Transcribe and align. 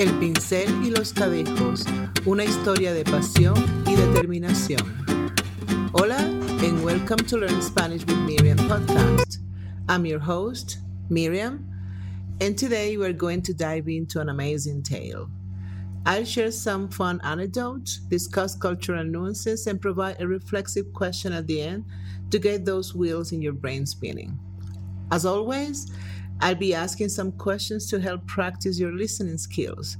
El 0.00 0.18
pincel 0.18 0.82
y 0.82 0.88
los 0.88 1.12
cadejos, 1.12 1.84
una 2.24 2.42
historia 2.42 2.94
de 2.94 3.04
pasión 3.04 3.54
y 3.86 3.94
determinación. 3.96 4.80
Hola 5.92 6.16
and 6.16 6.82
welcome 6.82 7.18
to 7.26 7.36
Learn 7.36 7.60
Spanish 7.60 8.06
with 8.06 8.16
Miriam 8.20 8.56
podcast. 8.60 9.40
I'm 9.90 10.06
your 10.06 10.18
host, 10.18 10.78
Miriam, 11.10 11.68
and 12.40 12.56
today 12.56 12.96
we're 12.96 13.12
going 13.12 13.42
to 13.42 13.52
dive 13.52 13.88
into 13.90 14.22
an 14.22 14.30
amazing 14.30 14.82
tale. 14.82 15.28
I'll 16.06 16.24
share 16.24 16.50
some 16.50 16.88
fun 16.88 17.20
anecdotes, 17.22 17.98
discuss 18.08 18.54
cultural 18.54 19.04
nuances, 19.04 19.66
and 19.66 19.82
provide 19.82 20.16
a 20.18 20.26
reflexive 20.26 20.94
question 20.94 21.34
at 21.34 21.46
the 21.46 21.60
end 21.60 21.84
to 22.30 22.38
get 22.38 22.64
those 22.64 22.94
wheels 22.94 23.32
in 23.32 23.42
your 23.42 23.52
brain 23.52 23.84
spinning. 23.84 24.38
As 25.12 25.26
always, 25.26 25.92
I'll 26.40 26.54
be 26.54 26.74
asking 26.74 27.10
some 27.10 27.32
questions 27.32 27.86
to 27.90 28.00
help 28.00 28.26
practice 28.26 28.78
your 28.78 28.92
listening 28.92 29.38
skills. 29.38 29.98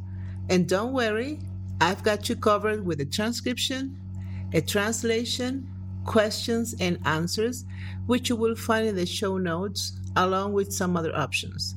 And 0.48 0.68
don't 0.68 0.92
worry, 0.92 1.38
I've 1.80 2.02
got 2.02 2.28
you 2.28 2.36
covered 2.36 2.84
with 2.84 3.00
a 3.00 3.04
transcription, 3.04 4.00
a 4.52 4.60
translation, 4.60 5.68
questions, 6.04 6.74
and 6.80 6.98
answers, 7.04 7.64
which 8.06 8.30
you 8.30 8.36
will 8.36 8.56
find 8.56 8.86
in 8.88 8.96
the 8.96 9.06
show 9.06 9.38
notes, 9.38 10.00
along 10.16 10.52
with 10.54 10.72
some 10.72 10.96
other 10.96 11.14
options. 11.16 11.76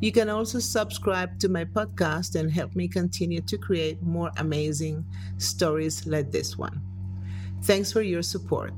You 0.00 0.12
can 0.12 0.28
also 0.28 0.58
subscribe 0.58 1.38
to 1.40 1.48
my 1.48 1.64
podcast 1.64 2.34
and 2.34 2.50
help 2.50 2.74
me 2.74 2.88
continue 2.88 3.42
to 3.42 3.58
create 3.58 4.02
more 4.02 4.30
amazing 4.38 5.04
stories 5.38 6.06
like 6.06 6.30
this 6.30 6.56
one. 6.56 6.80
Thanks 7.62 7.92
for 7.92 8.00
your 8.00 8.22
support. 8.22 8.72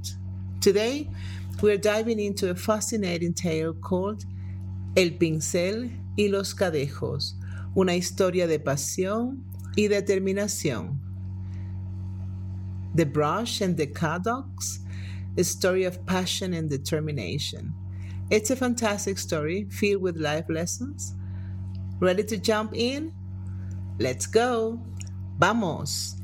Today, 0.60 1.09
we're 1.60 1.79
diving 1.79 2.19
into 2.19 2.51
a 2.51 2.55
fascinating 2.55 3.35
tale 3.35 3.73
called 3.73 4.24
El 4.95 5.16
pincel 5.16 5.91
y 6.16 6.28
los 6.28 6.55
cadejos, 6.55 7.38
una 7.74 7.95
historia 7.95 8.46
de 8.46 8.59
pasión 8.59 9.42
y 9.74 9.88
determinación. 9.88 11.01
The 12.95 13.07
brush 13.07 13.62
and 13.62 13.76
the 13.76 13.87
cadocks, 13.87 14.80
a 15.38 15.45
story 15.45 15.84
of 15.84 16.04
passion 16.04 16.52
and 16.52 16.68
determination. 16.68 17.73
It's 18.29 18.51
a 18.51 18.57
fantastic 18.57 19.16
story 19.18 19.66
filled 19.71 20.02
with 20.02 20.18
life 20.18 20.45
lessons. 20.51 21.15
Ready 21.99 22.24
to 22.24 22.37
jump 22.37 22.74
in? 22.74 23.12
Let's 23.99 24.27
go. 24.27 24.79
Vamos. 25.38 26.16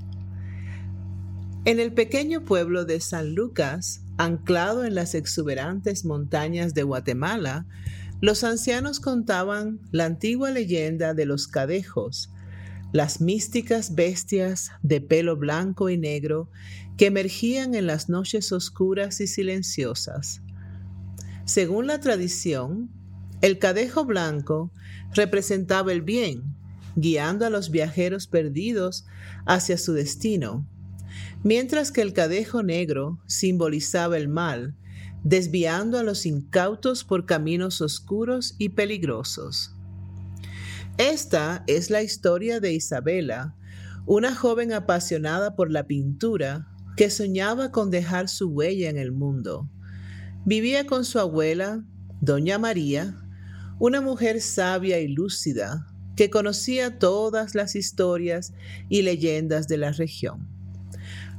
En 1.65 1.81
el 1.81 1.91
pequeño 1.93 2.45
pueblo 2.45 2.85
de 2.85 3.01
San 3.01 3.35
Lucas, 3.35 4.01
anclado 4.19 4.85
en 4.85 4.95
las 4.95 5.15
exuberantes 5.15 6.05
montañas 6.05 6.75
de 6.75 6.83
Guatemala, 6.83 7.67
los 8.21 8.43
ancianos 8.43 8.99
contaban 8.99 9.81
la 9.93 10.05
antigua 10.05 10.51
leyenda 10.51 11.15
de 11.15 11.25
los 11.25 11.47
cadejos, 11.47 12.33
las 12.93 13.21
místicas 13.21 13.95
bestias 13.95 14.73
de 14.83 15.01
pelo 15.01 15.37
blanco 15.37 15.89
y 15.89 15.99
negro 15.99 16.51
que 16.97 17.07
emergían 17.07 17.75
en 17.75 17.87
las 17.87 18.09
noches 18.09 18.51
oscuras 18.51 19.21
y 19.21 19.27
silenciosas. 19.27 20.43
Según 21.45 21.87
la 21.87 22.01
tradición, 22.01 22.91
el 23.41 23.59
cadejo 23.59 24.05
blanco 24.05 24.73
representaba 25.15 25.93
el 25.93 26.03
bien, 26.03 26.43
guiando 26.97 27.47
a 27.47 27.51
los 27.51 27.71
viajeros 27.71 28.27
perdidos 28.27 29.07
hacia 29.47 29.79
su 29.79 29.93
destino, 29.93 30.67
mientras 31.45 31.93
que 31.93 32.03
el 32.03 32.13
cadejo 32.13 32.65
negro 32.65 33.21
simbolizaba 33.27 34.17
el 34.17 34.29
mal, 34.29 34.75
desviando 35.25 35.99
a 35.99 36.03
los 36.03 36.27
incautos 36.27 37.05
por 37.05 37.27
caminos 37.27 37.81
oscuros 37.81 38.55
y 38.59 38.71
peligrosos. 38.71 39.75
Esta 40.97 41.65
es 41.67 41.91
la 41.91 42.03
historia 42.03 42.61
de 42.61 42.73
Isabela, 42.73 43.55
una 44.07 44.35
joven 44.35 44.73
apasionada 44.73 45.55
por 45.55 45.71
la 45.71 45.87
pintura 45.87 46.69
que 46.97 47.11
soñaba 47.11 47.71
con 47.71 47.91
dejar 47.91 48.29
su 48.29 48.49
huella 48.49 48.91
en 48.91 48.97
el 48.97 49.13
mundo. 49.13 49.71
Vivía 50.45 50.87
con 50.87 51.05
su 51.05 51.21
abuela, 51.21 51.85
Doña 52.21 52.59
María, 52.59 53.17
una 53.79 54.01
mujer 54.01 54.41
sabia 54.41 54.99
y 54.99 55.09
lúcida 55.09 55.87
que 56.17 56.31
conocía 56.31 56.99
todas 56.99 57.55
las 57.55 57.77
historias 57.77 58.53
y 58.89 59.03
leyendas 59.03 59.69
de 59.69 59.77
la 59.77 59.93
región. 59.93 60.58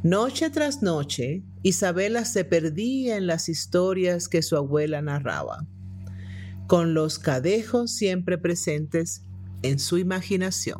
Noche 0.03 0.49
tras 0.49 0.81
noche, 0.81 1.43
Isabela 1.61 2.23
se 2.23 2.45
perdía 2.45 3.17
en 3.17 3.27
las 3.27 3.49
historias 3.49 4.29
que 4.29 4.41
su 4.41 4.55
abuela 4.55 5.01
narraba, 5.01 5.67
con 6.67 6.93
los 6.93 7.19
cadejos 7.19 7.91
siempre 7.91 8.37
presentes 8.37 9.25
en 9.61 9.77
su 9.77 9.97
imaginación. 9.97 10.79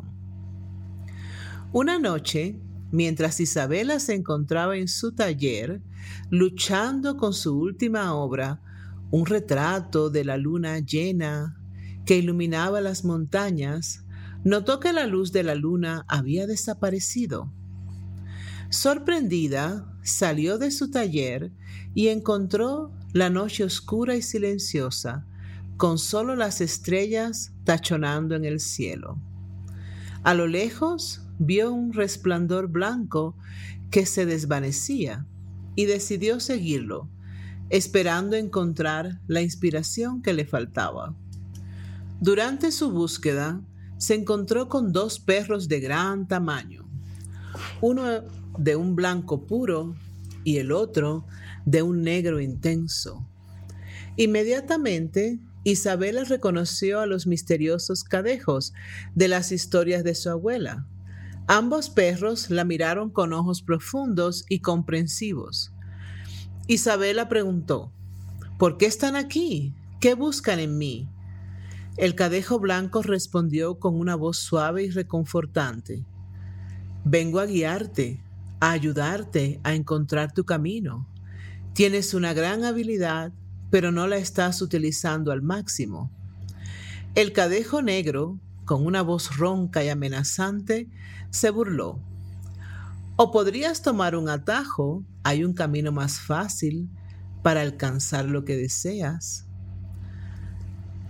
Una 1.70 1.98
noche, 1.98 2.62
mientras 2.92 3.40
Isabela 3.40 4.00
se 4.00 4.14
encontraba 4.14 4.78
en 4.78 4.88
su 4.88 5.12
taller, 5.12 5.82
luchando 6.30 7.18
con 7.18 7.34
su 7.34 7.58
última 7.58 8.14
obra, 8.14 8.62
un 9.10 9.26
retrato 9.26 10.08
de 10.08 10.24
la 10.24 10.38
luna 10.38 10.78
llena 10.78 11.58
que 12.06 12.16
iluminaba 12.16 12.80
las 12.80 13.04
montañas, 13.04 14.02
notó 14.44 14.80
que 14.80 14.94
la 14.94 15.06
luz 15.06 15.30
de 15.30 15.42
la 15.42 15.54
luna 15.54 16.06
había 16.08 16.46
desaparecido. 16.46 17.52
Sorprendida, 18.70 19.84
salió 20.02 20.56
de 20.56 20.70
su 20.70 20.92
taller 20.92 21.52
y 21.92 22.06
encontró 22.08 22.92
la 23.12 23.28
noche 23.28 23.64
oscura 23.64 24.14
y 24.14 24.22
silenciosa, 24.22 25.26
con 25.76 25.98
solo 25.98 26.36
las 26.36 26.60
estrellas 26.60 27.52
tachonando 27.64 28.36
en 28.36 28.44
el 28.44 28.60
cielo. 28.60 29.18
A 30.22 30.34
lo 30.34 30.46
lejos 30.46 31.22
vio 31.40 31.72
un 31.72 31.92
resplandor 31.92 32.68
blanco 32.68 33.36
que 33.90 34.06
se 34.06 34.24
desvanecía 34.24 35.26
y 35.74 35.86
decidió 35.86 36.38
seguirlo, 36.38 37.08
esperando 37.70 38.36
encontrar 38.36 39.20
la 39.26 39.42
inspiración 39.42 40.22
que 40.22 40.32
le 40.32 40.44
faltaba. 40.44 41.16
Durante 42.20 42.70
su 42.70 42.92
búsqueda, 42.92 43.62
se 43.96 44.14
encontró 44.14 44.68
con 44.68 44.92
dos 44.92 45.18
perros 45.18 45.66
de 45.66 45.80
gran 45.80 46.28
tamaño. 46.28 46.89
Uno 47.80 48.04
de 48.58 48.76
un 48.76 48.96
blanco 48.96 49.46
puro 49.46 49.94
y 50.44 50.58
el 50.58 50.72
otro 50.72 51.26
de 51.64 51.82
un 51.82 52.02
negro 52.02 52.40
intenso. 52.40 53.26
Inmediatamente, 54.16 55.38
Isabela 55.64 56.24
reconoció 56.24 57.00
a 57.00 57.06
los 57.06 57.26
misteriosos 57.26 58.04
cadejos 58.04 58.72
de 59.14 59.28
las 59.28 59.52
historias 59.52 60.04
de 60.04 60.14
su 60.14 60.30
abuela. 60.30 60.86
Ambos 61.46 61.90
perros 61.90 62.50
la 62.50 62.64
miraron 62.64 63.10
con 63.10 63.32
ojos 63.32 63.62
profundos 63.62 64.44
y 64.48 64.60
comprensivos. 64.60 65.72
Isabela 66.66 67.28
preguntó, 67.28 67.92
¿Por 68.58 68.76
qué 68.76 68.86
están 68.86 69.16
aquí? 69.16 69.74
¿Qué 70.00 70.14
buscan 70.14 70.58
en 70.58 70.78
mí? 70.78 71.08
El 71.96 72.14
cadejo 72.14 72.58
blanco 72.58 73.02
respondió 73.02 73.78
con 73.78 73.98
una 73.98 74.14
voz 74.14 74.38
suave 74.38 74.84
y 74.84 74.90
reconfortante. 74.90 76.04
Vengo 77.04 77.40
a 77.40 77.46
guiarte, 77.46 78.22
a 78.60 78.72
ayudarte 78.72 79.58
a 79.64 79.74
encontrar 79.74 80.32
tu 80.32 80.44
camino. 80.44 81.08
Tienes 81.72 82.12
una 82.12 82.34
gran 82.34 82.64
habilidad, 82.64 83.32
pero 83.70 83.90
no 83.90 84.06
la 84.06 84.18
estás 84.18 84.60
utilizando 84.60 85.32
al 85.32 85.40
máximo. 85.40 86.10
El 87.14 87.32
cadejo 87.32 87.80
negro, 87.80 88.38
con 88.66 88.84
una 88.84 89.02
voz 89.02 89.36
ronca 89.36 89.82
y 89.82 89.88
amenazante, 89.88 90.88
se 91.30 91.50
burló. 91.50 91.98
O 93.16 93.32
podrías 93.32 93.82
tomar 93.82 94.14
un 94.14 94.28
atajo, 94.28 95.02
hay 95.22 95.42
un 95.42 95.54
camino 95.54 95.92
más 95.92 96.20
fácil 96.20 96.88
para 97.42 97.62
alcanzar 97.62 98.26
lo 98.26 98.44
que 98.44 98.56
deseas. 98.56 99.46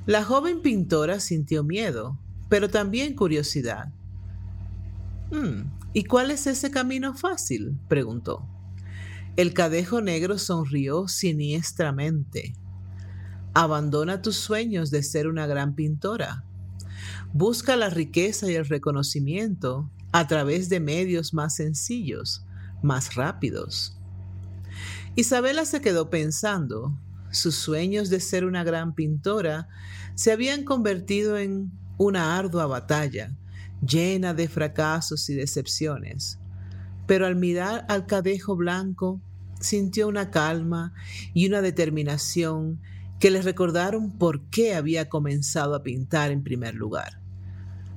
La 0.07 0.25
joven 0.25 0.63
pintora 0.63 1.21
sintió 1.21 1.65
miedo, 1.65 2.19
pero 2.49 2.69
también 2.69 3.15
curiosidad. 3.15 3.93
Hmm, 5.31 5.71
¿Y 5.93 6.05
cuál 6.05 6.31
es 6.31 6.47
ese 6.47 6.71
camino 6.71 7.15
fácil? 7.15 7.77
preguntó. 7.89 8.49
El 9.37 9.55
cadejo 9.55 10.01
negro 10.01 10.39
sonrió 10.39 11.09
siniestramente. 11.09 12.55
Abandona 13.55 14.23
tus 14.23 14.37
sueños 14.37 14.93
de 14.93 15.03
ser 15.03 15.27
una 15.27 15.49
gran 15.49 15.75
pintora. 15.75 16.45
Busca 17.33 17.75
la 17.75 17.91
riqueza 17.91 18.49
y 18.49 18.55
el 18.55 18.67
reconocimiento 18.67 19.91
a 20.13 20.29
través 20.29 20.69
de 20.69 20.79
medios 20.79 21.35
más 21.35 21.57
sencillos, 21.57 22.45
más 22.83 23.17
rápidos. 23.17 23.99
Isabela 25.17 25.65
se 25.65 25.81
quedó 25.81 26.09
pensando. 26.09 26.97
Sus 27.33 27.57
sueños 27.57 28.11
de 28.11 28.21
ser 28.21 28.45
una 28.45 28.63
gran 28.63 28.95
pintora 28.95 29.69
se 30.15 30.31
habían 30.31 30.65
convertido 30.65 31.39
en 31.39 31.73
una 31.97 32.37
ardua 32.37 32.67
batalla 32.67 33.37
llena 33.87 34.35
de 34.35 34.49
fracasos 34.49 35.29
y 35.31 35.35
decepciones. 35.35 36.39
Pero 37.07 37.27
al 37.27 37.37
mirar 37.37 37.85
al 37.89 38.07
cadejo 38.07 38.57
blanco, 38.57 39.21
sintió 39.61 40.09
una 40.09 40.31
calma 40.31 40.93
y 41.35 41.47
una 41.47 41.61
determinación 41.61 42.81
que 43.19 43.31
le 43.31 43.43
recordaron 43.43 44.17
por 44.19 44.49
qué 44.49 44.75
había 44.75 45.09
comenzado 45.09 45.75
a 45.75 45.83
pintar 45.83 46.31
en 46.31 46.43
primer 46.43 46.75
lugar. 46.75 47.21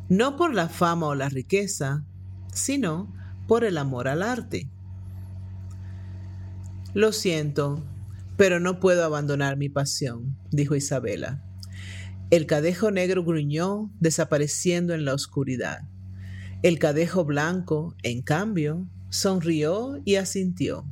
no 0.10 0.36
por 0.36 0.54
la 0.54 0.68
fama 0.68 1.08
o 1.08 1.16
la 1.16 1.30
riqueza, 1.30 2.06
sino 2.54 3.12
por 3.48 3.64
el 3.64 3.78
amor 3.78 4.08
al 4.08 4.22
arte. 4.22 4.70
Lo 6.94 7.14
siento, 7.14 7.84
pero 8.38 8.60
no 8.60 8.80
puedo 8.80 9.06
abandonar 9.06 9.58
mi 9.58 9.70
pasión, 9.70 10.38
dijo 10.52 10.76
Isabela. 10.76 11.42
El 12.30 12.46
cadejo 12.46 12.92
negro 12.92 13.24
gruñó, 13.24 13.92
desapareciendo 14.00 14.94
en 14.94 15.06
la 15.06 15.14
oscuridad. 15.14 15.82
El 16.64 16.80
cadejo 16.80 17.26
blanco, 17.26 17.96
en 18.04 18.22
cambio, 18.22 18.88
sonrió 19.10 20.02
y 20.06 20.16
asintió. 20.16 20.86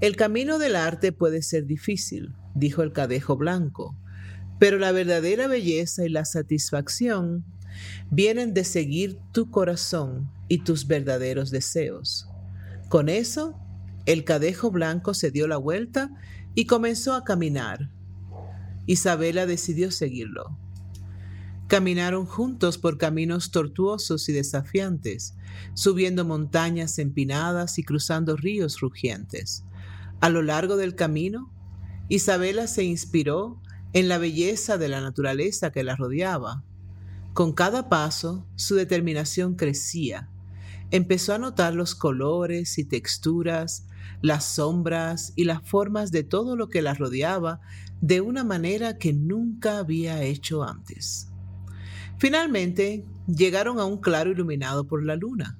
El 0.00 0.16
camino 0.16 0.58
del 0.58 0.76
arte 0.76 1.12
puede 1.12 1.40
ser 1.42 1.66
difícil, 1.66 2.34
dijo 2.54 2.82
el 2.82 2.92
cadejo 2.92 3.36
blanco, 3.36 3.96
pero 4.58 4.78
la 4.78 4.92
verdadera 4.92 5.46
belleza 5.46 6.04
y 6.04 6.08
la 6.08 6.24
satisfacción 6.24 7.44
vienen 8.10 8.54
de 8.54 8.64
seguir 8.64 9.18
tu 9.32 9.50
corazón 9.50 10.30
y 10.48 10.58
tus 10.58 10.86
verdaderos 10.86 11.50
deseos. 11.50 12.28
Con 12.88 13.08
eso, 13.08 13.58
el 14.06 14.24
cadejo 14.24 14.70
blanco 14.70 15.14
se 15.14 15.30
dio 15.30 15.48
la 15.48 15.56
vuelta 15.56 16.10
y 16.54 16.66
comenzó 16.66 17.14
a 17.14 17.24
caminar. 17.24 17.90
Isabela 18.86 19.46
decidió 19.46 19.90
seguirlo. 19.90 20.58
Caminaron 21.66 22.26
juntos 22.26 22.76
por 22.76 22.98
caminos 22.98 23.50
tortuosos 23.50 24.28
y 24.28 24.32
desafiantes, 24.32 25.34
subiendo 25.72 26.24
montañas 26.24 26.98
empinadas 26.98 27.78
y 27.78 27.84
cruzando 27.84 28.36
ríos 28.36 28.80
rugientes. 28.80 29.64
A 30.20 30.28
lo 30.28 30.42
largo 30.42 30.76
del 30.76 30.94
camino, 30.94 31.50
Isabela 32.08 32.66
se 32.66 32.84
inspiró 32.84 33.60
en 33.94 34.08
la 34.08 34.18
belleza 34.18 34.76
de 34.76 34.88
la 34.88 35.00
naturaleza 35.00 35.72
que 35.72 35.84
la 35.84 35.96
rodeaba. 35.96 36.64
Con 37.32 37.52
cada 37.52 37.88
paso, 37.88 38.46
su 38.56 38.74
determinación 38.74 39.54
crecía. 39.54 40.28
Empezó 40.90 41.34
a 41.34 41.38
notar 41.38 41.74
los 41.74 41.94
colores 41.94 42.78
y 42.78 42.84
texturas, 42.84 43.86
las 44.22 44.44
sombras 44.44 45.32
y 45.36 45.44
las 45.44 45.62
formas 45.62 46.10
de 46.10 46.22
todo 46.22 46.56
lo 46.56 46.68
que 46.68 46.82
la 46.82 46.94
rodeaba 46.94 47.60
de 48.00 48.20
una 48.20 48.44
manera 48.44 48.98
que 48.98 49.12
nunca 49.12 49.78
había 49.78 50.22
hecho 50.22 50.62
antes. 50.62 51.28
Finalmente, 52.18 53.04
llegaron 53.26 53.78
a 53.80 53.84
un 53.84 53.98
claro 53.98 54.30
iluminado 54.30 54.86
por 54.86 55.04
la 55.04 55.16
luna, 55.16 55.58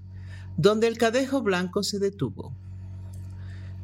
donde 0.57 0.87
el 0.87 0.99
cadejo 0.99 1.43
blanco 1.43 1.83
se 1.83 1.99
detuvo. 1.99 2.55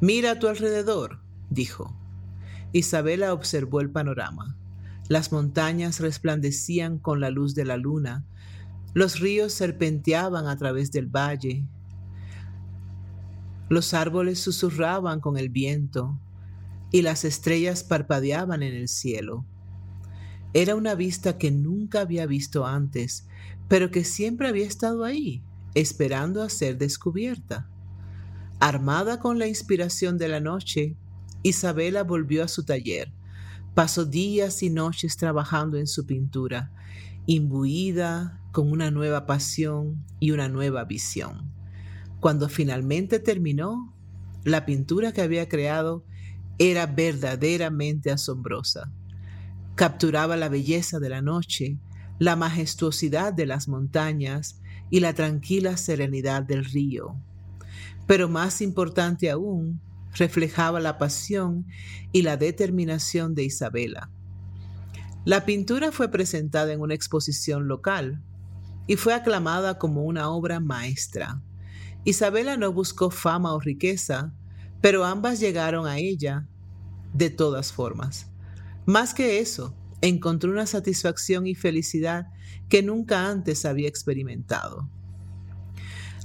Mira 0.00 0.32
a 0.32 0.38
tu 0.38 0.48
alrededor, 0.48 1.20
dijo. 1.50 1.96
Isabela 2.72 3.34
observó 3.34 3.80
el 3.80 3.90
panorama. 3.90 4.56
Las 5.08 5.32
montañas 5.32 6.00
resplandecían 6.00 6.98
con 6.98 7.20
la 7.20 7.30
luz 7.30 7.54
de 7.54 7.64
la 7.64 7.76
luna, 7.76 8.24
los 8.92 9.20
ríos 9.20 9.52
serpenteaban 9.52 10.46
a 10.46 10.56
través 10.56 10.90
del 10.90 11.06
valle, 11.06 11.64
los 13.68 13.94
árboles 13.94 14.40
susurraban 14.40 15.20
con 15.20 15.36
el 15.36 15.48
viento 15.48 16.18
y 16.90 17.02
las 17.02 17.24
estrellas 17.24 17.84
parpadeaban 17.84 18.64
en 18.64 18.74
el 18.74 18.88
cielo. 18.88 19.46
Era 20.52 20.74
una 20.74 20.96
vista 20.96 21.38
que 21.38 21.52
nunca 21.52 22.00
había 22.00 22.26
visto 22.26 22.66
antes, 22.66 23.28
pero 23.68 23.92
que 23.92 24.02
siempre 24.02 24.48
había 24.48 24.66
estado 24.66 25.04
ahí, 25.04 25.44
esperando 25.74 26.42
a 26.42 26.48
ser 26.48 26.76
descubierta. 26.78 27.68
Armada 28.58 29.20
con 29.20 29.38
la 29.38 29.46
inspiración 29.46 30.18
de 30.18 30.26
la 30.26 30.40
noche, 30.40 30.96
Isabela 31.44 32.02
volvió 32.02 32.42
a 32.42 32.48
su 32.48 32.64
taller 32.64 33.12
Pasó 33.74 34.04
días 34.04 34.62
y 34.62 34.70
noches 34.70 35.16
trabajando 35.16 35.78
en 35.78 35.86
su 35.86 36.04
pintura, 36.04 36.72
imbuida 37.26 38.40
con 38.52 38.70
una 38.70 38.90
nueva 38.90 39.26
pasión 39.26 40.04
y 40.18 40.32
una 40.32 40.48
nueva 40.48 40.84
visión. 40.84 41.52
Cuando 42.18 42.48
finalmente 42.48 43.20
terminó, 43.20 43.94
la 44.44 44.66
pintura 44.66 45.12
que 45.12 45.22
había 45.22 45.48
creado 45.48 46.04
era 46.58 46.86
verdaderamente 46.86 48.10
asombrosa. 48.10 48.92
Capturaba 49.76 50.36
la 50.36 50.48
belleza 50.48 50.98
de 50.98 51.08
la 51.08 51.22
noche, 51.22 51.78
la 52.18 52.36
majestuosidad 52.36 53.32
de 53.32 53.46
las 53.46 53.68
montañas 53.68 54.60
y 54.90 55.00
la 55.00 55.14
tranquila 55.14 55.76
serenidad 55.76 56.42
del 56.42 56.64
río. 56.64 57.16
Pero 58.06 58.28
más 58.28 58.60
importante 58.60 59.30
aún, 59.30 59.80
reflejaba 60.14 60.80
la 60.80 60.98
pasión 60.98 61.66
y 62.12 62.22
la 62.22 62.36
determinación 62.36 63.34
de 63.34 63.44
Isabela. 63.44 64.10
La 65.24 65.44
pintura 65.44 65.92
fue 65.92 66.10
presentada 66.10 66.72
en 66.72 66.80
una 66.80 66.94
exposición 66.94 67.68
local 67.68 68.22
y 68.86 68.96
fue 68.96 69.14
aclamada 69.14 69.78
como 69.78 70.04
una 70.04 70.30
obra 70.30 70.60
maestra. 70.60 71.42
Isabela 72.04 72.56
no 72.56 72.72
buscó 72.72 73.10
fama 73.10 73.52
o 73.52 73.60
riqueza, 73.60 74.32
pero 74.80 75.04
ambas 75.04 75.38
llegaron 75.38 75.86
a 75.86 75.98
ella 75.98 76.48
de 77.12 77.28
todas 77.28 77.72
formas. 77.72 78.30
Más 78.86 79.12
que 79.12 79.40
eso, 79.40 79.76
encontró 80.00 80.50
una 80.50 80.66
satisfacción 80.66 81.46
y 81.46 81.54
felicidad 81.54 82.28
que 82.68 82.82
nunca 82.82 83.28
antes 83.28 83.64
había 83.66 83.88
experimentado. 83.88 84.88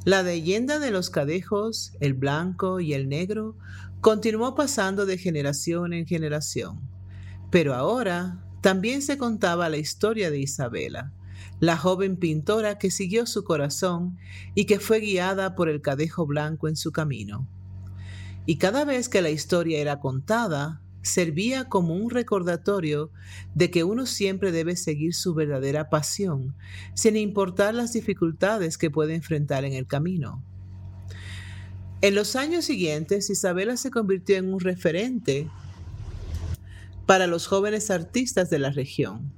La 0.05 0.21
leyenda 0.21 0.77
de 0.77 0.91
los 0.91 1.09
cadejos, 1.09 1.93
el 1.99 2.13
blanco 2.13 2.79
y 2.79 2.93
el 2.93 3.09
negro, 3.09 3.57
continuó 4.01 4.53
pasando 4.53 5.07
de 5.07 5.17
generación 5.17 5.93
en 5.93 6.05
generación. 6.05 6.79
Pero 7.49 7.73
ahora 7.73 8.45
también 8.61 9.01
se 9.01 9.17
contaba 9.17 9.67
la 9.67 9.77
historia 9.77 10.29
de 10.29 10.37
Isabela, 10.37 11.11
la 11.59 11.75
joven 11.75 12.17
pintora 12.17 12.77
que 12.77 12.91
siguió 12.91 13.25
su 13.25 13.43
corazón 13.43 14.19
y 14.53 14.65
que 14.65 14.79
fue 14.79 14.99
guiada 14.99 15.55
por 15.55 15.69
el 15.69 15.81
cadejo 15.81 16.27
blanco 16.27 16.67
en 16.67 16.75
su 16.75 16.91
camino. 16.91 17.47
Y 18.45 18.57
cada 18.57 18.85
vez 18.85 19.09
que 19.09 19.23
la 19.23 19.31
historia 19.31 19.79
era 19.79 19.99
contada, 19.99 20.83
servía 21.05 21.65
como 21.65 21.95
un 21.95 22.09
recordatorio 22.09 23.11
de 23.53 23.71
que 23.71 23.83
uno 23.83 24.05
siempre 24.05 24.51
debe 24.51 24.75
seguir 24.75 25.13
su 25.13 25.33
verdadera 25.33 25.89
pasión, 25.89 26.55
sin 26.93 27.15
importar 27.15 27.73
las 27.73 27.93
dificultades 27.93 28.77
que 28.77 28.91
puede 28.91 29.15
enfrentar 29.15 29.65
en 29.65 29.73
el 29.73 29.87
camino. 29.87 30.43
En 32.01 32.15
los 32.15 32.35
años 32.35 32.65
siguientes, 32.65 33.29
Isabela 33.29 33.77
se 33.77 33.91
convirtió 33.91 34.35
en 34.35 34.53
un 34.53 34.59
referente 34.59 35.47
para 37.05 37.27
los 37.27 37.47
jóvenes 37.47 37.91
artistas 37.91 38.49
de 38.49 38.59
la 38.59 38.71
región. 38.71 39.31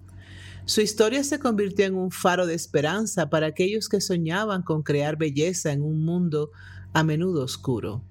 Su 0.65 0.81
historia 0.81 1.23
se 1.23 1.39
convirtió 1.39 1.85
en 1.85 1.95
un 1.95 2.11
faro 2.11 2.45
de 2.45 2.53
esperanza 2.53 3.29
para 3.29 3.47
aquellos 3.47 3.87
que 3.87 4.01
soñaban 4.01 4.63
con 4.63 4.83
crear 4.83 5.17
belleza 5.17 5.71
en 5.71 5.81
un 5.81 6.03
mundo 6.03 6.51
a 6.93 7.03
menudo 7.03 7.43
oscuro. 7.43 8.03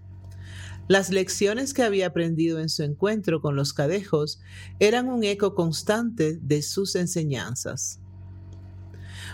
Las 0.88 1.10
lecciones 1.10 1.74
que 1.74 1.82
había 1.82 2.06
aprendido 2.06 2.60
en 2.60 2.68
su 2.68 2.84
encuentro 2.84 3.40
con 3.40 3.56
los 3.56 3.72
cadejos 3.72 4.40
eran 4.78 5.08
un 5.08 5.24
eco 5.24 5.54
constante 5.54 6.38
de 6.40 6.62
sus 6.62 6.94
enseñanzas. 6.94 8.00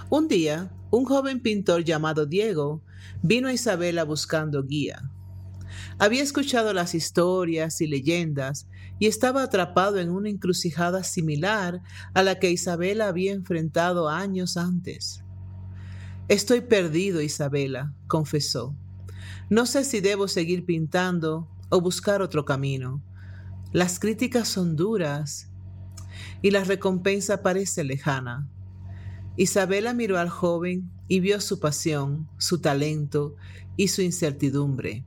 Un 0.09 0.29
día, 0.29 0.73
un 0.91 1.05
joven 1.05 1.41
pintor 1.41 1.85
llamado 1.85 2.25
Diego 2.25 2.83
vino 3.23 3.49
a 3.49 3.53
Isabela 3.53 4.05
buscando 4.05 4.63
guía. 4.63 5.11
Había 5.99 6.23
escuchado 6.23 6.73
las 6.73 6.95
historias 6.95 7.81
y 7.83 7.87
leyendas 7.87 8.67
y 8.99 9.07
estaba 9.07 9.43
atrapado 9.43 9.99
en 9.99 10.11
una 10.11 10.31
encrucijada 10.31 11.05
similar 11.05 11.83
a 12.15 12.23
la 12.23 12.39
que 12.39 12.51
Isabela 12.51 13.09
había 13.09 13.33
enfrentado 13.33 14.09
años 14.09 14.57
antes. 14.57 15.23
Estoy 16.29 16.63
perdido, 16.63 17.21
Isabela, 17.21 17.93
confesó. 18.07 18.75
No 19.51 19.67
sé 19.67 19.85
si 19.85 20.01
debo 20.01 20.29
seguir 20.29 20.65
pintando 20.65 21.49
o 21.69 21.81
buscar 21.81 22.23
otro 22.23 22.45
camino. 22.45 23.03
Las 23.73 23.99
críticas 23.99 24.49
son 24.49 24.77
duras 24.77 25.51
y 26.43 26.51
la 26.51 26.65
recompensa 26.65 27.43
parece 27.43 27.85
lejana. 27.85 28.49
Isabela 29.37 29.95
miró 29.95 30.19
al 30.19 30.29
joven 30.29 30.91
y 31.09 31.21
vio 31.21 31.41
su 31.41 31.59
pasión, 31.59 32.29
su 32.39 32.61
talento 32.61 33.37
y 33.77 33.89
su 33.89 34.03
incertidumbre. 34.03 35.07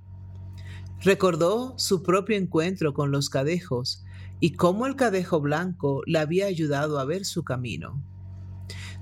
Recordó 1.02 1.78
su 1.78 2.02
propio 2.02 2.36
encuentro 2.36 2.94
con 2.94 3.12
los 3.12 3.30
cadejos 3.30 4.04
y 4.40 4.54
cómo 4.54 4.88
el 4.88 4.96
cadejo 4.96 5.40
blanco 5.40 6.02
le 6.06 6.20
había 6.20 6.48
ayudado 6.48 7.00
a 7.00 7.06
ver 7.06 7.26
su 7.26 7.44
camino. 7.44 8.04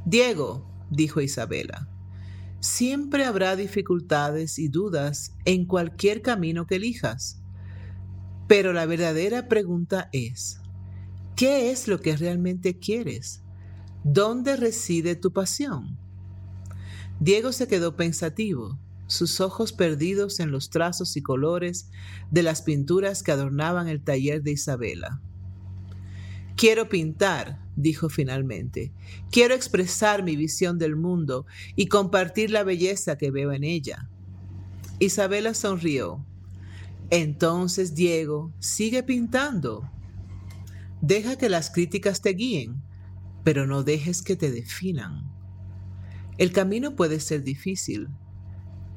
Diego, 0.06 0.70
dijo 0.90 1.22
Isabela, 1.22 1.88
Siempre 2.64 3.26
habrá 3.26 3.58
dificultades 3.58 4.58
y 4.58 4.70
dudas 4.70 5.36
en 5.44 5.66
cualquier 5.66 6.22
camino 6.22 6.66
que 6.66 6.76
elijas. 6.76 7.42
Pero 8.48 8.72
la 8.72 8.86
verdadera 8.86 9.50
pregunta 9.50 10.08
es, 10.14 10.62
¿qué 11.36 11.72
es 11.72 11.90
lo 11.90 12.00
que 12.00 12.16
realmente 12.16 12.80
quieres? 12.80 13.44
¿Dónde 14.06 14.56
reside 14.56 15.18
tu 15.18 15.34
pasión? 15.34 15.98
Diego 17.20 17.52
se 17.52 17.68
quedó 17.68 17.98
pensativo, 17.98 18.80
sus 19.08 19.42
ojos 19.42 19.74
perdidos 19.74 20.40
en 20.40 20.52
los 20.52 20.70
trazos 20.70 21.18
y 21.18 21.22
colores 21.22 21.90
de 22.32 22.44
las 22.44 22.62
pinturas 22.62 23.24
que 23.24 23.34
adornaban 23.34 23.90
el 23.90 24.02
taller 24.02 24.42
de 24.42 24.54
Isabela. 24.54 25.22
Quiero 26.56 26.88
pintar, 26.88 27.60
dijo 27.76 28.10
finalmente. 28.10 28.92
Quiero 29.32 29.56
expresar 29.56 30.24
mi 30.24 30.36
visión 30.36 30.78
del 30.78 30.96
mundo 30.96 31.46
y 31.76 31.88
compartir 31.88 32.52
la 32.52 32.64
belleza 32.64 33.18
que 33.18 33.32
veo 33.32 33.52
en 33.52 33.64
ella. 33.64 34.10
Isabela 35.00 35.54
sonrió. 35.54 36.26
Entonces, 37.10 37.96
Diego, 37.96 38.54
sigue 38.60 39.04
pintando. 39.04 39.90
Deja 41.02 41.38
que 41.38 41.50
las 41.50 41.70
críticas 41.70 42.22
te 42.22 42.30
guíen, 42.30 42.82
pero 43.44 43.68
no 43.68 43.84
dejes 43.84 44.22
que 44.22 44.36
te 44.36 44.52
definan. 44.52 45.30
El 46.38 46.52
camino 46.52 46.96
puede 46.96 47.20
ser 47.20 47.44
difícil, 47.44 48.08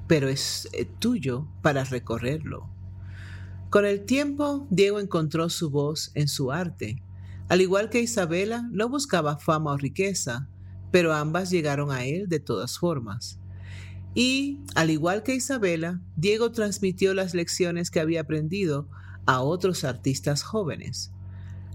pero 0.07 0.29
es 0.29 0.69
eh, 0.73 0.85
tuyo 0.85 1.49
para 1.63 1.85
recorrerlo. 1.85 2.71
Con 3.71 3.85
el 3.85 4.05
tiempo, 4.05 4.67
Diego 4.71 5.01
encontró 5.01 5.51
su 5.51 5.71
voz 5.71 6.13
en 6.15 6.29
su 6.29 6.53
arte. 6.53 7.03
Al 7.49 7.61
igual 7.61 7.91
que 7.91 8.01
Isabela, 8.01 8.69
no 8.73 8.89
buscaba 8.89 9.39
fama 9.39 9.73
o 9.73 9.77
riqueza, 9.77 10.49
pero 10.91 11.15
ambas 11.15 11.51
llegaron 11.51 11.91
a 11.93 12.05
él 12.05 12.29
de 12.29 12.41
todas 12.41 12.79
formas. 12.79 13.39
Y, 14.15 14.63
al 14.75 14.91
igual 14.91 15.23
que 15.23 15.35
Isabela, 15.35 16.01
Diego 16.17 16.51
transmitió 16.51 17.15
las 17.15 17.35
lecciones 17.35 17.91
que 17.91 18.01
había 18.01 18.23
aprendido 18.23 18.89
a 19.27 19.43
otros 19.43 19.85
artistas 19.85 20.43
jóvenes. 20.43 21.13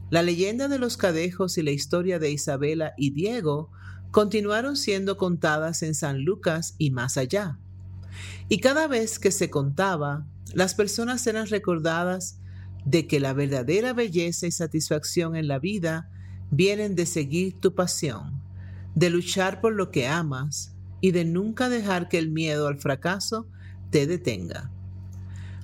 La 0.09 0.23
leyenda 0.23 0.67
de 0.67 0.79
los 0.79 0.97
cadejos 0.97 1.57
y 1.57 1.63
la 1.63 1.71
historia 1.71 2.19
de 2.19 2.31
Isabela 2.31 2.93
y 2.97 3.11
Diego 3.11 3.71
continuaron 4.11 4.75
siendo 4.75 5.15
contadas 5.15 5.83
en 5.83 5.95
San 5.95 6.25
Lucas 6.25 6.75
y 6.77 6.91
más 6.91 7.15
allá. 7.15 7.59
Y 8.49 8.59
cada 8.59 8.87
vez 8.87 9.19
que 9.19 9.31
se 9.31 9.49
contaba, 9.49 10.27
las 10.53 10.75
personas 10.75 11.25
eran 11.27 11.47
recordadas 11.47 12.40
de 12.85 13.07
que 13.07 13.19
la 13.19 13.33
verdadera 13.33 13.93
belleza 13.93 14.47
y 14.47 14.51
satisfacción 14.51 15.35
en 15.35 15.47
la 15.47 15.59
vida 15.59 16.09
vienen 16.50 16.95
de 16.95 17.05
seguir 17.05 17.59
tu 17.59 17.75
pasión, 17.75 18.41
de 18.95 19.09
luchar 19.09 19.61
por 19.61 19.73
lo 19.73 19.91
que 19.91 20.07
amas 20.07 20.75
y 21.00 21.11
de 21.11 21.25
nunca 21.25 21.69
dejar 21.69 22.09
que 22.09 22.17
el 22.17 22.29
miedo 22.29 22.67
al 22.67 22.79
fracaso 22.79 23.47
te 23.89 24.07
detenga. 24.07 24.71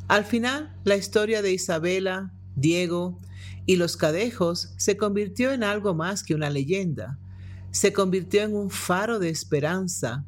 Al 0.07 0.23
final, 0.23 0.75
la 0.83 0.95
historia 0.95 1.41
de 1.41 1.51
Isabela, 1.51 2.33
Diego 2.55 3.19
y 3.65 3.75
los 3.75 3.97
cadejos 3.97 4.73
se 4.77 4.95
convirtió 4.95 5.51
en 5.51 5.63
algo 5.63 5.93
más 5.93 6.23
que 6.23 6.33
una 6.33 6.49
leyenda. 6.49 7.19
Se 7.71 7.91
convirtió 7.91 8.43
en 8.43 8.55
un 8.55 8.69
faro 8.69 9.19
de 9.19 9.29
esperanza, 9.29 10.25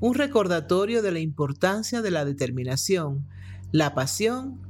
un 0.00 0.14
recordatorio 0.14 1.02
de 1.02 1.10
la 1.10 1.18
importancia 1.18 2.02
de 2.02 2.10
la 2.10 2.24
determinación, 2.24 3.26
la 3.72 3.94
pasión 3.94 4.60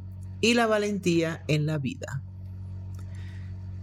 y 0.42 0.54
la 0.54 0.66
valentía 0.66 1.40
en 1.49 1.64
la 1.64 1.78
vida. 1.78 2.20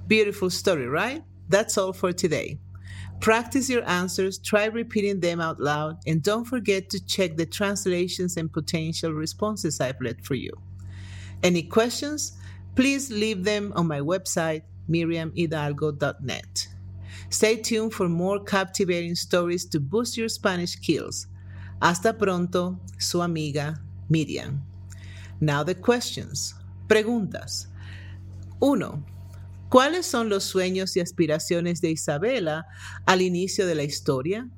Beautiful 0.08 0.50
story, 0.50 0.88
right? 0.88 1.24
That's 1.50 1.78
all 1.78 1.94
for 1.94 2.14
today. 2.14 2.60
Practice 3.20 3.70
your 3.70 3.84
answers, 3.88 4.38
try 4.38 4.66
repeating 4.66 5.20
them 5.20 5.42
out 5.42 5.60
loud, 5.60 5.98
and 6.08 6.24
don't 6.24 6.46
forget 6.46 6.90
to 6.92 7.06
check 7.06 7.36
the 7.36 7.46
translations 7.46 8.38
and 8.38 8.52
potential 8.52 9.12
responses 9.12 9.82
I've 9.82 10.00
left 10.00 10.26
for 10.26 10.36
you. 10.36 10.54
Any 11.44 11.64
questions? 11.64 12.38
Please 12.76 13.12
leave 13.12 13.44
them 13.44 13.74
on 13.76 13.88
my 13.88 14.00
website, 14.00 14.62
miriamhidalgo.net. 14.90 16.68
Stay 17.30 17.56
tuned 17.58 17.94
for 17.94 18.08
more 18.08 18.44
captivating 18.44 19.16
stories 19.16 19.66
to 19.66 19.80
boost 19.80 20.18
your 20.18 20.30
Spanish 20.30 20.72
skills. 20.72 21.28
Hasta 21.82 22.14
pronto, 22.14 22.80
su 22.98 23.22
amiga 23.22 23.80
Miriam. 24.10 24.69
Now 25.40 25.64
the 25.64 25.76
questions. 25.76 26.56
Preguntas. 26.88 27.70
1. 28.60 29.06
¿Cuáles 29.70 30.06
son 30.06 30.30
los 30.30 30.44
sueños 30.44 30.98
y 30.98 31.00
aspiraciones 31.00 31.80
de 31.82 31.92
Isabela 31.92 32.66
al 33.06 33.22
inicio 33.22 33.68
de 33.68 33.76
la 33.76 33.84
historia? 33.84 34.50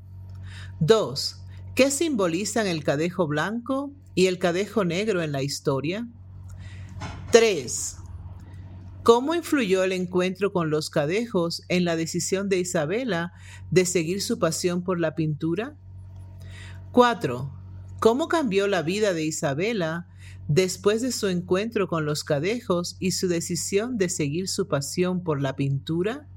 2. 0.80 1.42
¿Qué 1.76 1.92
simbolizan 1.92 2.68
el 2.68 2.84
cadejo 2.84 3.28
blanco 3.28 3.92
y 4.16 4.28
el 4.28 4.40
cadejo 4.40 4.86
negro 4.86 5.22
en 5.22 5.32
la 5.32 5.44
historia? 5.44 6.08
3. 7.32 7.98
¿Cómo 9.04 9.36
influyó 9.36 9.84
el 9.84 9.92
encuentro 9.92 10.54
con 10.54 10.70
los 10.70 10.90
cadejos 10.90 11.64
en 11.70 11.86
la 11.86 11.96
decisión 11.96 12.50
de 12.50 12.60
Isabela 12.60 13.34
de 13.70 13.86
seguir 13.86 14.22
su 14.22 14.40
pasión 14.40 14.84
por 14.84 15.00
la 15.00 15.16
pintura? 15.16 15.76
4. 16.92 17.52
¿Cómo 18.00 18.28
cambió 18.28 18.68
la 18.68 18.82
vida 18.82 19.14
de 19.14 19.26
Isabela 19.26 20.08
después 20.54 21.02
de 21.02 21.14
su 21.14 21.28
encuentro 21.28 21.88
con 21.88 22.06
los 22.06 22.26
cadejos 22.26 22.98
y 23.00 23.12
su 23.12 23.30
decisión 23.30 23.98
de 23.98 24.10
seguir 24.10 24.50
su 24.50 24.68
pasión 24.68 25.24
por 25.24 25.42
la 25.42 25.56
pintura? 25.56 26.28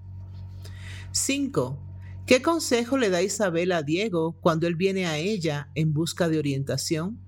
5. 1.10 1.78
¿Qué 2.24 2.40
consejo 2.40 2.96
le 2.96 3.10
da 3.10 3.22
Isabel 3.22 3.72
a 3.72 3.82
Diego 3.82 4.38
cuando 4.40 4.68
él 4.68 4.76
viene 4.76 5.06
a 5.06 5.18
ella 5.18 5.68
en 5.74 5.92
busca 5.92 6.28
de 6.28 6.38
orientación? 6.38 7.18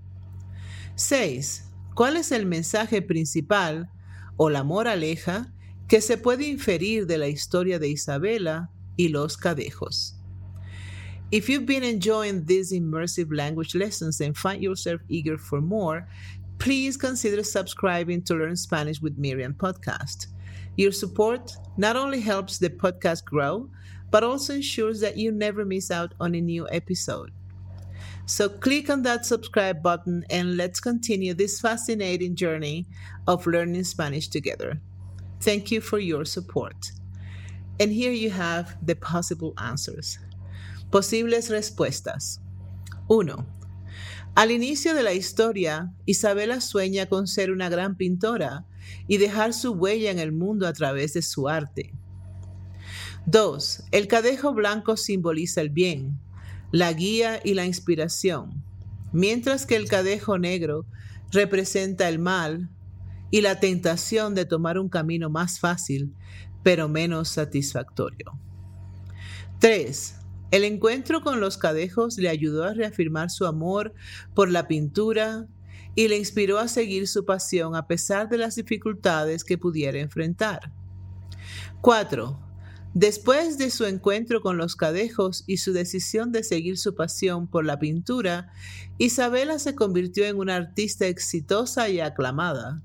6. 0.95 1.65
¿Cuál 1.95 2.17
es 2.17 2.31
el 2.31 2.47
mensaje 2.47 3.03
principal 3.03 3.91
o 4.37 4.49
la 4.49 4.63
moraleja 4.63 5.53
que 5.89 6.01
se 6.01 6.19
puede 6.19 6.47
inferir 6.47 7.07
de 7.07 7.19
la 7.19 7.27
historia 7.27 7.81
de 7.81 7.89
Isabela 7.89 8.71
y 8.97 9.09
los 9.09 9.37
cadejos? 9.37 10.17
If 11.33 11.49
you've 11.49 11.67
been 11.67 11.83
enjoying 11.83 12.45
these 12.47 12.71
immersive 12.71 13.33
language 13.33 13.75
lessons 13.75 14.21
and 14.21 14.37
find 14.37 14.63
yourself 14.63 15.01
eager 15.09 15.37
for 15.37 15.61
more, 15.61 16.07
please 16.59 16.97
consider 16.97 17.43
subscribing 17.43 18.23
to 18.23 18.35
Learn 18.35 18.57
Spanish 18.57 19.01
with 19.01 19.19
Miriam 19.19 19.55
podcast. 19.55 20.27
Your 20.77 20.93
support 20.93 21.57
not 21.77 21.97
only 21.97 22.21
helps 22.21 22.59
the 22.59 22.71
podcast 22.71 23.25
grow, 23.25 23.69
but 24.11 24.23
also 24.23 24.55
ensures 24.55 25.01
that 25.01 25.17
you 25.17 25.33
never 25.33 25.65
miss 25.65 25.91
out 25.91 26.15
on 26.21 26.35
a 26.35 26.41
new 26.41 26.67
episode. 26.71 27.33
So 28.27 28.49
click 28.49 28.91
on 28.91 29.03
that 29.03 29.25
subscribe 29.25 29.83
button 29.83 30.25
and 30.31 30.57
let's 30.57 30.81
continue 30.81 31.33
this 31.33 31.61
fascinating 31.61 32.35
journey 32.35 32.87
of 33.27 33.47
learning 33.47 33.85
Spanish 33.85 34.29
together. 34.29 34.81
Thank 35.41 35.71
you 35.71 35.81
for 35.81 35.99
your 35.99 36.25
support. 36.25 36.91
And 37.79 37.93
here 37.93 38.13
you 38.13 38.31
have 38.31 38.77
the 38.85 38.97
possible 38.97 39.55
answers. 39.59 40.19
Posibles 40.91 41.51
respuestas. 41.51 42.39
1. 43.07 43.47
Al 44.37 44.51
inicio 44.51 44.95
de 44.95 45.03
la 45.03 45.15
historia, 45.15 45.95
Isabela 46.05 46.61
sueña 46.61 47.07
con 47.07 47.27
ser 47.27 47.51
una 47.51 47.71
gran 47.71 47.97
pintora 47.97 48.67
y 49.09 49.17
dejar 49.17 49.55
su 49.55 49.73
huella 49.73 50.11
en 50.11 50.19
el 50.19 50.31
mundo 50.31 50.67
a 50.67 50.75
través 50.75 51.15
de 51.15 51.23
su 51.23 51.49
arte. 51.49 51.95
2. 53.25 53.85
El 53.93 54.09
cadejo 54.09 54.53
blanco 54.53 54.99
simboliza 54.99 55.63
el 55.63 55.71
bien, 55.71 56.21
la 56.71 56.93
guía 56.93 57.41
y 57.43 57.55
la 57.55 57.65
inspiración, 57.65 58.63
mientras 59.11 59.65
que 59.65 59.77
el 59.77 59.89
cadejo 59.89 60.37
negro 60.37 60.85
representa 61.33 62.07
el 62.07 62.19
mal 62.19 62.69
y 63.31 63.41
la 63.41 63.59
tentación 63.59 64.35
de 64.35 64.45
tomar 64.45 64.79
un 64.79 64.91
camino 64.91 65.31
más 65.31 65.61
fácil, 65.61 66.13
pero 66.63 66.91
menos 66.91 67.31
satisfactorio. 67.31 68.39
3. 69.61 70.26
El 70.51 70.65
encuentro 70.65 71.23
con 71.23 71.41
los 71.41 71.59
cadejos 71.59 72.19
le 72.19 72.29
ayudó 72.29 72.65
a 72.65 72.75
reafirmar 72.75 73.31
su 73.31 73.47
amor 73.47 73.95
por 74.35 74.51
la 74.51 74.69
pintura 74.69 75.47
y 75.95 76.09
le 76.09 76.19
inspiró 76.19 76.59
a 76.59 76.69
seguir 76.69 77.09
su 77.09 77.25
pasión 77.25 77.75
a 77.75 77.87
pesar 77.89 78.29
de 78.29 78.39
las 78.39 78.55
dificultades 78.55 79.43
que 79.45 79.59
pudiera 79.59 79.99
enfrentar. 79.99 80.73
4. 81.81 82.39
Después 82.95 83.59
de 83.59 83.71
su 83.71 83.85
encuentro 83.85 84.41
con 84.41 84.57
los 84.57 84.77
cadejos 84.77 85.45
y 85.47 85.59
su 85.59 85.73
decisión 85.73 86.33
de 86.33 86.43
seguir 86.43 86.79
su 86.79 86.95
pasión 86.95 87.47
por 87.47 87.65
la 87.65 87.79
pintura, 87.79 88.53
Isabela 88.99 89.59
se 89.59 89.75
convirtió 89.75 90.25
en 90.27 90.39
una 90.39 90.57
artista 90.57 91.07
exitosa 91.07 91.89
y 91.89 92.01
aclamada. 92.01 92.83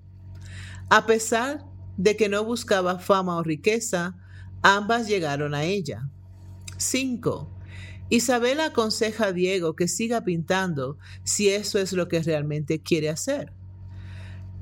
A 0.90 1.06
pesar 1.06 1.64
de 1.96 2.18
que 2.18 2.28
no 2.28 2.44
buscaba 2.44 3.00
fama 3.00 3.38
o 3.38 3.44
riqueza, 3.44 4.18
ambas 4.62 5.08
llegaron 5.08 5.54
a 5.54 5.64
ella. 5.64 6.10
5. 6.82 7.50
Isabela 8.10 8.66
aconseja 8.66 9.28
a 9.28 9.32
Diego 9.32 9.76
que 9.76 9.88
siga 9.88 10.24
pintando 10.24 10.98
si 11.24 11.50
eso 11.50 11.80
es 11.80 11.94
lo 11.94 12.08
que 12.08 12.22
realmente 12.22 12.82
quiere 12.82 13.10
hacer. 13.10 13.54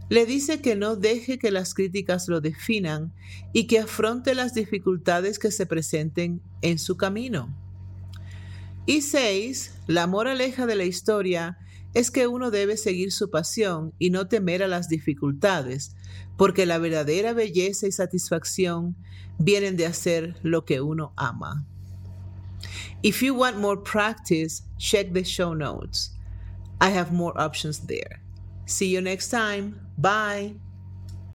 Le 0.10 0.26
dice 0.26 0.62
que 0.62 0.76
no 0.76 0.96
deje 0.96 1.40
que 1.40 1.52
las 1.52 1.74
críticas 1.74 2.28
lo 2.28 2.42
definan 2.42 3.14
y 3.54 3.68
que 3.68 3.80
afronte 3.80 4.36
las 4.36 4.54
dificultades 4.54 5.40
que 5.40 5.52
se 5.52 5.66
presenten 5.66 6.42
en 6.62 6.78
su 6.78 6.98
camino. 6.98 7.56
Y 8.86 9.02
6. 9.02 9.76
La 9.88 10.08
moraleja 10.08 10.66
de 10.66 10.76
la 10.76 10.84
historia 10.84 11.58
es 11.94 12.12
que 12.12 12.28
uno 12.28 12.52
debe 12.52 12.76
seguir 12.76 13.12
su 13.12 13.30
pasión 13.30 13.94
y 13.98 14.10
no 14.10 14.28
temer 14.28 14.62
a 14.62 14.68
las 14.68 14.90
dificultades, 14.90 15.96
porque 16.38 16.66
la 16.66 16.78
verdadera 16.80 17.34
belleza 17.34 17.88
y 17.88 17.92
satisfacción 17.92 18.96
vienen 19.38 19.78
de 19.78 19.86
hacer 19.86 20.36
lo 20.44 20.66
que 20.66 20.82
uno 20.82 21.14
ama. 21.16 21.69
If 23.04 23.22
you 23.22 23.34
want 23.34 23.58
more 23.58 23.78
practice, 23.78 24.62
check 24.78 25.14
the 25.14 25.24
show 25.24 25.54
notes. 25.54 26.12
I 26.82 26.90
have 26.90 27.12
more 27.12 27.40
options 27.40 27.80
there. 27.80 28.22
See 28.66 28.88
you 28.88 29.02
next 29.02 29.30
time. 29.30 29.80
Bye. 29.98 30.56